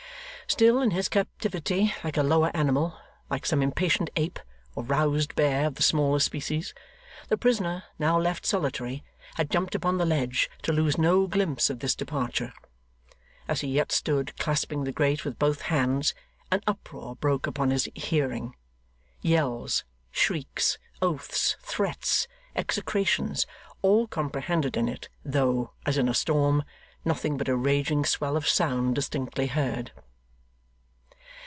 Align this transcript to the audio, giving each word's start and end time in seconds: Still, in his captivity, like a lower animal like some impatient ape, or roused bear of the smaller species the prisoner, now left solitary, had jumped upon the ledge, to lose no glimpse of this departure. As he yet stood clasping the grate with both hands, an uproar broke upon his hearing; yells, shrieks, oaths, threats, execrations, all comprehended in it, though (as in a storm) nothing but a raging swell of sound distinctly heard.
Still, 0.47 0.81
in 0.81 0.91
his 0.91 1.07
captivity, 1.07 1.93
like 2.03 2.17
a 2.17 2.23
lower 2.23 2.51
animal 2.53 2.97
like 3.29 3.45
some 3.45 3.63
impatient 3.63 4.09
ape, 4.17 4.37
or 4.75 4.83
roused 4.83 5.33
bear 5.33 5.65
of 5.67 5.75
the 5.75 5.81
smaller 5.81 6.19
species 6.19 6.73
the 7.29 7.37
prisoner, 7.37 7.85
now 7.97 8.19
left 8.19 8.45
solitary, 8.45 9.01
had 9.35 9.49
jumped 9.49 9.75
upon 9.75 9.97
the 9.97 10.05
ledge, 10.05 10.49
to 10.63 10.73
lose 10.73 10.97
no 10.97 11.25
glimpse 11.25 11.69
of 11.69 11.79
this 11.79 11.95
departure. 11.95 12.51
As 13.47 13.61
he 13.61 13.69
yet 13.69 13.93
stood 13.93 14.35
clasping 14.39 14.83
the 14.83 14.91
grate 14.91 15.23
with 15.23 15.39
both 15.39 15.61
hands, 15.61 16.13
an 16.51 16.59
uproar 16.67 17.15
broke 17.15 17.47
upon 17.47 17.69
his 17.69 17.87
hearing; 17.95 18.53
yells, 19.21 19.85
shrieks, 20.11 20.77
oaths, 21.01 21.55
threats, 21.61 22.27
execrations, 22.57 23.47
all 23.81 24.05
comprehended 24.05 24.75
in 24.75 24.89
it, 24.89 25.07
though 25.23 25.71
(as 25.85 25.97
in 25.97 26.09
a 26.09 26.13
storm) 26.13 26.65
nothing 27.05 27.37
but 27.37 27.47
a 27.47 27.55
raging 27.55 28.03
swell 28.03 28.35
of 28.35 28.45
sound 28.45 28.95
distinctly 28.95 29.47
heard. 29.47 29.93